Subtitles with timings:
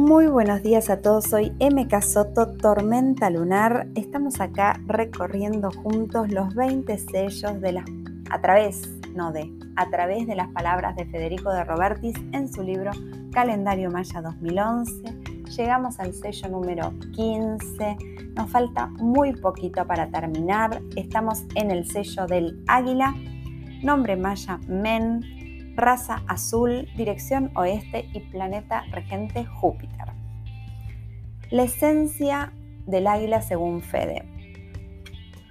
[0.00, 3.86] Muy buenos días a todos, soy MK Soto, Tormenta Lunar.
[3.94, 7.84] Estamos acá recorriendo juntos los 20 sellos de las,
[8.30, 12.62] a través, no de, a través de las palabras de Federico de Robertis en su
[12.62, 12.92] libro
[13.30, 15.02] Calendario Maya 2011.
[15.54, 17.96] Llegamos al sello número 15,
[18.36, 20.80] nos falta muy poquito para terminar.
[20.96, 23.14] Estamos en el sello del águila,
[23.82, 25.20] nombre maya Men,
[25.80, 30.12] raza azul, dirección oeste y planeta regente Júpiter.
[31.50, 32.52] La esencia
[32.86, 34.24] del águila según Fede.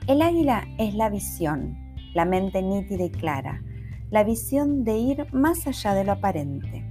[0.08, 1.78] El águila es la visión,
[2.14, 3.62] la mente nítida y clara,
[4.10, 6.86] la visión de ir más allá de lo aparente.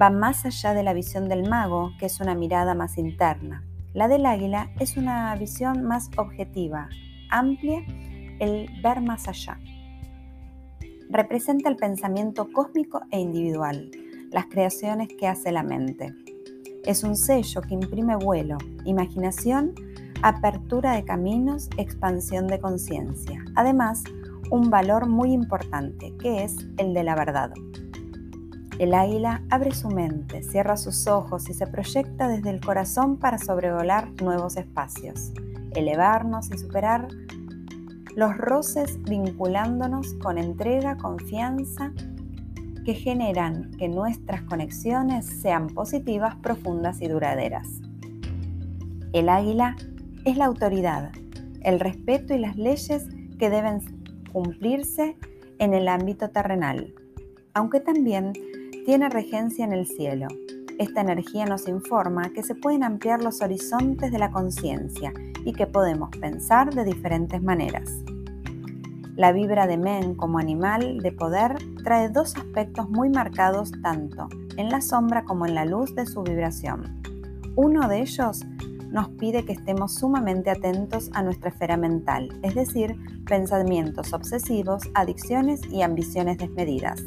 [0.00, 3.64] Va más allá de la visión del mago, que es una mirada más interna.
[3.94, 6.88] La del águila es una visión más objetiva,
[7.30, 7.84] amplia,
[8.38, 9.58] el ver más allá
[11.08, 13.90] representa el pensamiento cósmico e individual,
[14.30, 16.14] las creaciones que hace la mente.
[16.84, 19.74] Es un sello que imprime vuelo, imaginación,
[20.22, 23.44] apertura de caminos, expansión de conciencia.
[23.54, 24.04] Además,
[24.50, 27.52] un valor muy importante, que es el de la verdad.
[28.78, 33.38] El águila abre su mente, cierra sus ojos y se proyecta desde el corazón para
[33.38, 35.32] sobrevolar nuevos espacios,
[35.74, 37.08] elevarnos y superar
[38.18, 41.92] los roces vinculándonos con entrega, confianza,
[42.84, 47.68] que generan que nuestras conexiones sean positivas, profundas y duraderas.
[49.12, 49.76] El águila
[50.24, 51.12] es la autoridad,
[51.62, 53.06] el respeto y las leyes
[53.38, 53.82] que deben
[54.32, 55.16] cumplirse
[55.60, 56.92] en el ámbito terrenal,
[57.54, 58.32] aunque también
[58.84, 60.26] tiene regencia en el cielo.
[60.78, 65.12] Esta energía nos informa que se pueden ampliar los horizontes de la conciencia
[65.44, 67.90] y que podemos pensar de diferentes maneras.
[69.16, 74.68] La vibra de Men como animal de poder trae dos aspectos muy marcados tanto en
[74.68, 77.02] la sombra como en la luz de su vibración.
[77.56, 78.44] Uno de ellos
[78.92, 82.94] nos pide que estemos sumamente atentos a nuestra esfera mental, es decir,
[83.26, 87.02] pensamientos obsesivos, adicciones y ambiciones desmedidas.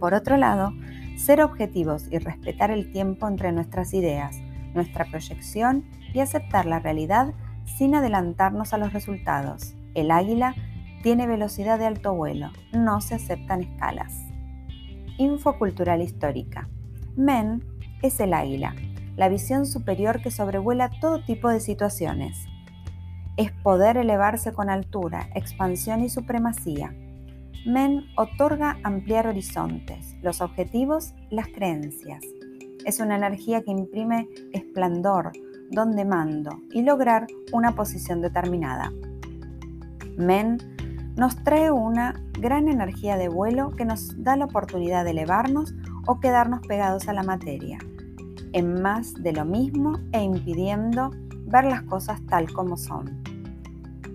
[0.00, 0.72] Por otro lado,
[1.22, 4.40] ser objetivos y respetar el tiempo entre nuestras ideas,
[4.74, 7.32] nuestra proyección y aceptar la realidad
[7.64, 9.74] sin adelantarnos a los resultados.
[9.94, 10.56] El águila
[11.02, 14.12] tiene velocidad de alto vuelo, no se aceptan escalas.
[15.16, 16.68] Info cultural histórica.
[17.16, 17.64] Men
[18.02, 18.74] es el águila,
[19.16, 22.46] la visión superior que sobrevuela todo tipo de situaciones.
[23.36, 26.94] Es poder elevarse con altura, expansión y supremacía.
[27.66, 32.24] Men otorga ampliar horizontes, los objetivos, las creencias.
[32.84, 35.32] Es una energía que imprime esplendor,
[35.70, 38.92] donde mando y lograr una posición determinada.
[40.16, 40.58] Men
[41.16, 45.74] nos trae una gran energía de vuelo que nos da la oportunidad de elevarnos
[46.06, 47.78] o quedarnos pegados a la materia,
[48.52, 51.10] en más de lo mismo e impidiendo
[51.46, 53.31] ver las cosas tal como son.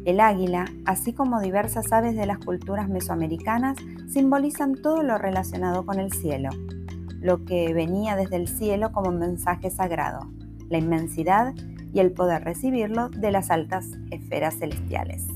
[0.08, 6.00] El águila, así como diversas aves de las culturas mesoamericanas, simbolizan todo lo relacionado con
[6.00, 6.50] el cielo,
[7.20, 10.32] lo que venía desde el cielo como mensaje sagrado,
[10.70, 11.54] la inmensidad
[11.92, 15.28] y el poder recibirlo de las altas esferas celestiales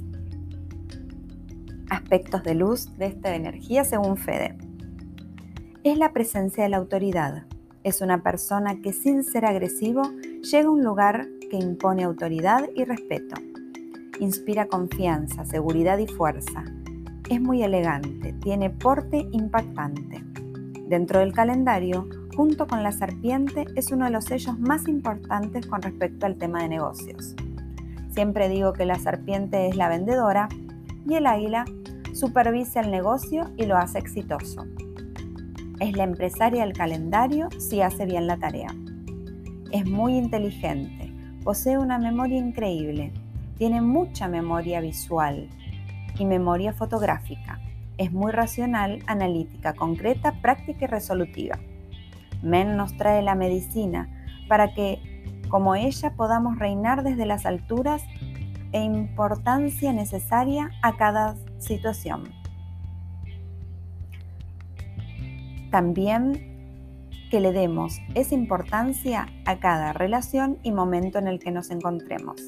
[1.89, 4.57] aspectos de luz de esta energía según Fede.
[5.83, 7.43] Es la presencia de la autoridad.
[7.83, 10.03] Es una persona que sin ser agresivo
[10.41, 13.50] llega a un lugar que impone autoridad y respeto.
[14.21, 16.63] Inspira confianza, seguridad y fuerza.
[17.27, 20.23] Es muy elegante, tiene porte impactante.
[20.87, 25.81] Dentro del calendario, junto con la serpiente, es uno de los sellos más importantes con
[25.81, 27.33] respecto al tema de negocios.
[28.11, 30.49] Siempre digo que la serpiente es la vendedora
[31.09, 31.65] y el águila
[32.13, 34.67] supervisa el negocio y lo hace exitoso.
[35.79, 38.69] Es la empresaria del calendario si hace bien la tarea.
[39.71, 41.11] Es muy inteligente,
[41.43, 43.11] posee una memoria increíble,
[43.61, 45.47] tiene mucha memoria visual
[46.17, 47.59] y memoria fotográfica.
[48.00, 51.59] Es muy racional, analítica, concreta, práctica y resolutiva.
[52.41, 54.09] Men nos trae la medicina
[54.47, 55.00] para que,
[55.47, 58.01] como ella, podamos reinar desde las alturas
[58.71, 62.31] e importancia necesaria a cada situación.
[65.69, 71.69] También que le demos esa importancia a cada relación y momento en el que nos
[71.69, 72.41] encontremos.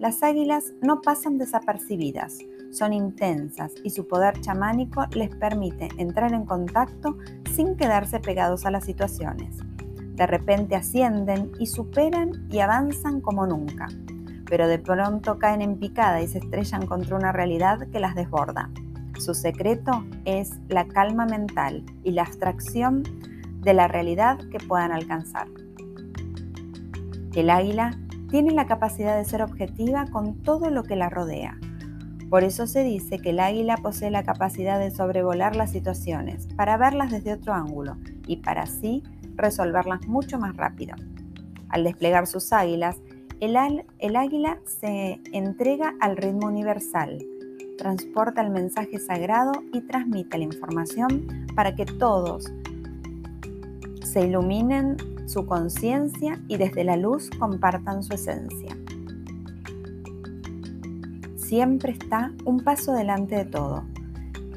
[0.00, 2.38] Las águilas no pasan desapercibidas,
[2.72, 7.16] son intensas y su poder chamánico les permite entrar en contacto
[7.54, 9.58] sin quedarse pegados a las situaciones.
[10.16, 13.86] De repente ascienden y superan y avanzan como nunca
[14.50, 18.68] pero de pronto caen en picada y se estrellan contra una realidad que las desborda.
[19.16, 23.04] Su secreto es la calma mental y la abstracción
[23.60, 25.46] de la realidad que puedan alcanzar.
[27.32, 27.96] El águila
[28.30, 31.58] tiene la capacidad de ser objetiva con todo lo que la rodea.
[32.30, 36.76] Por eso se dice que el águila posee la capacidad de sobrevolar las situaciones, para
[36.76, 37.96] verlas desde otro ángulo
[38.26, 39.02] y para así
[39.34, 40.94] resolverlas mucho más rápido.
[41.68, 42.98] Al desplegar sus águilas,
[43.40, 43.56] el,
[43.98, 47.18] el águila se entrega al ritmo universal,
[47.78, 51.26] transporta el mensaje sagrado y transmite la información
[51.56, 52.52] para que todos
[54.04, 54.96] se iluminen
[55.30, 58.76] su conciencia y desde la luz compartan su esencia.
[61.36, 63.84] Siempre está un paso delante de todo.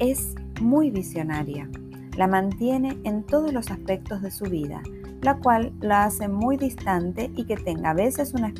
[0.00, 1.70] Es muy visionaria.
[2.16, 4.82] La mantiene en todos los aspectos de su vida,
[5.22, 8.52] la cual la hace muy distante y que tenga a veces una,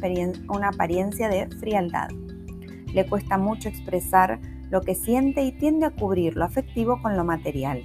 [0.48, 2.10] una apariencia de frialdad.
[2.92, 4.40] Le cuesta mucho expresar
[4.70, 7.82] lo que siente y tiende a cubrir lo afectivo con lo material.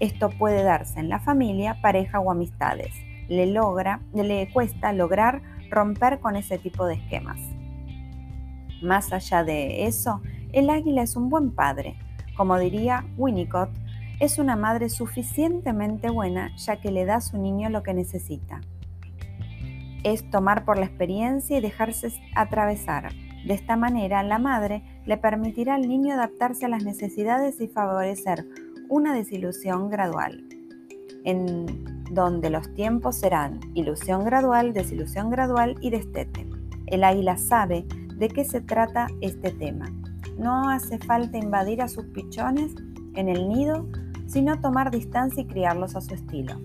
[0.00, 2.92] Esto puede darse en la familia, pareja o amistades.
[3.28, 7.40] Le, logra, le cuesta lograr romper con ese tipo de esquemas.
[8.82, 10.20] Más allá de eso,
[10.52, 11.96] el águila es un buen padre.
[12.36, 13.70] Como diría Winnicott,
[14.20, 18.60] es una madre suficientemente buena ya que le da a su niño lo que necesita.
[20.04, 23.12] Es tomar por la experiencia y dejarse atravesar.
[23.44, 28.46] De esta manera, la madre le permitirá al niño adaptarse a las necesidades y favorecer
[28.88, 30.44] una desilusión gradual,
[31.24, 36.46] en donde los tiempos serán ilusión gradual, desilusión gradual y destete.
[36.86, 37.86] El águila sabe
[38.16, 39.86] de qué se trata este tema.
[40.38, 42.72] No hace falta invadir a sus pichones
[43.14, 43.86] en el nido,
[44.26, 46.60] sino tomar distancia y criarlos a su estilo.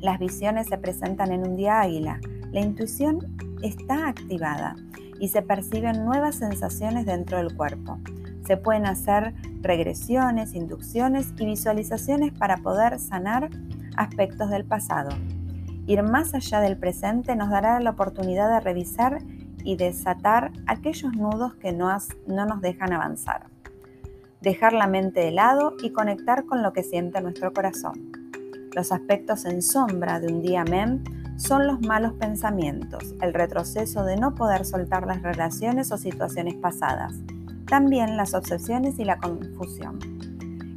[0.00, 2.20] Las visiones se presentan en un día águila.
[2.52, 4.76] La intuición está activada
[5.20, 7.98] y se perciben nuevas sensaciones dentro del cuerpo.
[8.48, 13.50] Se pueden hacer regresiones, inducciones y visualizaciones para poder sanar
[13.94, 15.10] aspectos del pasado.
[15.86, 19.18] Ir más allá del presente nos dará la oportunidad de revisar
[19.64, 21.94] y desatar aquellos nudos que no,
[22.26, 23.48] no nos dejan avanzar.
[24.40, 28.12] Dejar la mente de lado y conectar con lo que siente nuestro corazón.
[28.74, 31.04] Los aspectos en sombra de un día MEM
[31.36, 37.12] son los malos pensamientos, el retroceso de no poder soltar las relaciones o situaciones pasadas,
[37.68, 39.98] también las obsesiones y la confusión.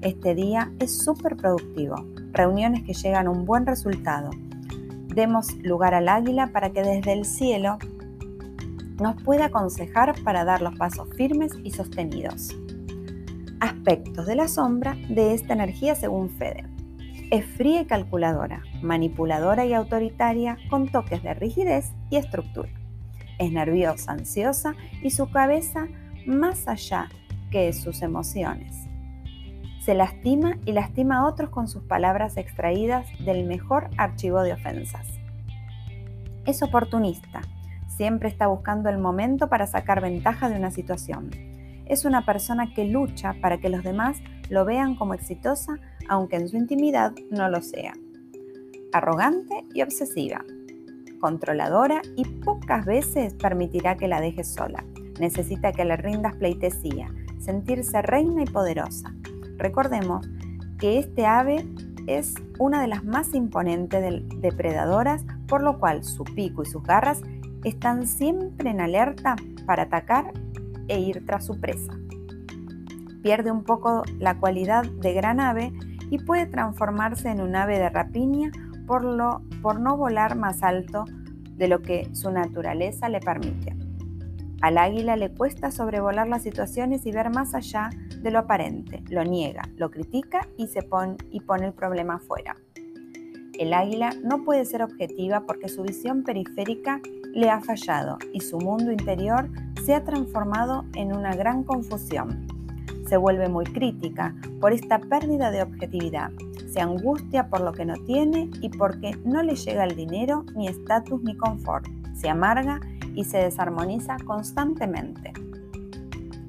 [0.02, 1.96] Este día es súper productivo,
[2.34, 4.30] reuniones que llegan a un buen resultado.
[5.08, 7.78] Demos lugar al águila para que desde el cielo
[9.00, 12.56] nos pueda aconsejar para dar los pasos firmes y sostenidos.
[13.60, 16.66] Aspectos de la sombra de esta energía según Fede.
[17.32, 22.70] Es fría y calculadora, manipuladora y autoritaria con toques de rigidez y estructura.
[23.40, 25.88] Es nerviosa, ansiosa y su cabeza
[26.26, 27.10] más allá
[27.50, 28.88] que sus emociones.
[29.82, 35.08] Se lastima y lastima a otros con sus palabras extraídas del mejor archivo de ofensas.
[36.46, 37.42] Es oportunista,
[37.88, 41.30] siempre está buscando el momento para sacar ventaja de una situación.
[41.86, 44.18] Es una persona que lucha para que los demás
[44.50, 45.78] lo vean como exitosa
[46.12, 47.94] aunque en su intimidad no lo sea.
[48.92, 50.44] Arrogante y obsesiva,
[51.20, 54.84] controladora y pocas veces permitirá que la dejes sola.
[55.20, 59.14] Necesita que le rindas pleitesía, sentirse reina y poderosa.
[59.58, 60.28] Recordemos
[60.80, 61.68] que este ave
[62.08, 67.22] es una de las más imponentes depredadoras, por lo cual su pico y sus garras
[67.64, 69.36] están siempre en alerta
[69.66, 70.34] para atacar
[70.88, 71.94] e ir tras su presa.
[73.22, 75.72] Pierde un poco la cualidad de gran ave
[76.10, 78.52] y puede transformarse en un ave de rapiña
[78.88, 81.06] por, lo, por no volar más alto
[81.56, 83.81] de lo que su naturaleza le permite.
[84.62, 87.90] Al águila le cuesta sobrevolar las situaciones y ver más allá
[88.22, 92.56] de lo aparente, lo niega, lo critica y, se pone, el problema afuera.
[93.58, 97.02] El águila no puede ser objetiva porque su visión periférica
[97.34, 99.50] le ha fallado y su mundo interior
[99.84, 102.48] se ha transformado en una gran confusión
[103.12, 106.32] se vuelve muy crítica por esta pérdida de objetividad.
[106.72, 110.70] Se angustia por lo que no tiene y porque no le llega el dinero, ni
[110.70, 111.86] estatus, ni confort.
[112.14, 112.80] Se amarga
[113.16, 115.34] y se desarmoniza constantemente.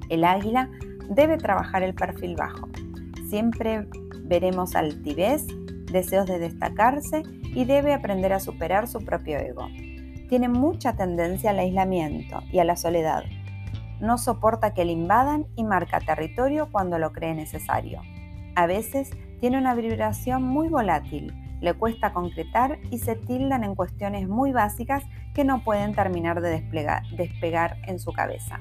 [0.08, 0.70] El águila
[1.08, 2.68] debe trabajar el perfil bajo.
[3.28, 3.86] Siempre
[4.24, 5.46] veremos altivez,
[5.90, 9.68] deseos de destacarse y debe aprender a superar su propio ego.
[10.28, 13.24] Tiene mucha tendencia al aislamiento y a la soledad,
[14.02, 18.02] no soporta que le invadan y marca territorio cuando lo cree necesario.
[18.56, 24.28] A veces tiene una vibración muy volátil, le cuesta concretar y se tildan en cuestiones
[24.28, 25.04] muy básicas
[25.34, 26.62] que no pueden terminar de
[27.16, 28.60] despegar en su cabeza.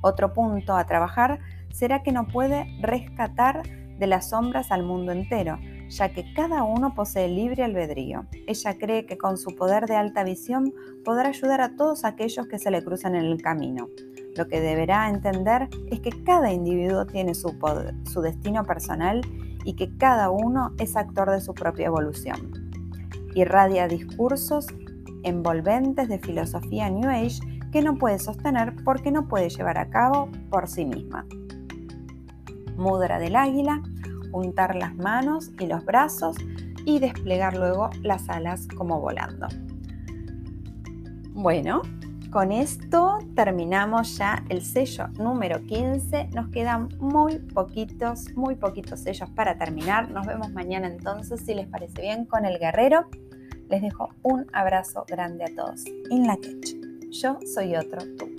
[0.00, 3.62] Otro punto a trabajar será que no puede rescatar
[3.98, 5.58] de las sombras al mundo entero,
[5.88, 8.26] ya que cada uno posee libre albedrío.
[8.46, 10.72] Ella cree que con su poder de alta visión
[11.04, 13.88] podrá ayudar a todos aquellos que se le cruzan en el camino.
[14.36, 17.56] Lo que deberá entender es que cada individuo tiene su,
[18.22, 19.20] destino personal
[19.64, 22.52] y que cada uno es actor de su propia evolución.
[23.34, 24.66] Irradia discursos
[25.24, 27.40] envolventes de filosofía New Age
[27.72, 31.26] que no puede sostener porque no puede llevar a cabo por sí misma.
[32.76, 33.82] Mudra del águila,
[34.30, 36.36] juntar las manos y los brazos
[36.84, 39.48] y desplegar luego las alas como volando.
[41.32, 41.82] Bueno,
[42.34, 46.30] con esto terminamos ya el sello número 15.
[46.34, 50.10] Nos quedan muy poquitos, muy poquitos sellos para terminar.
[50.10, 53.06] Nos vemos mañana entonces, si les parece bien, con el guerrero.
[53.74, 55.84] Les dejo un abrazo grande a todos.
[56.08, 56.38] In la
[57.10, 58.33] Yo soy otro tú.